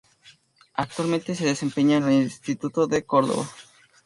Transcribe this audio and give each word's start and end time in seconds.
Actualmente 0.83 1.35
se 1.35 1.45
desempeña 1.51 1.97
en 1.97 2.11
Instituto 2.23 2.87
de 2.87 3.05
Córdoba. 3.05 3.47